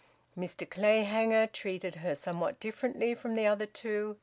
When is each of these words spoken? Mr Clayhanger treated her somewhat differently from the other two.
Mr 0.35 0.67
Clayhanger 0.67 1.45
treated 1.45 1.93
her 1.97 2.15
somewhat 2.15 2.59
differently 2.59 3.13
from 3.13 3.35
the 3.35 3.45
other 3.45 3.67
two. 3.67 4.17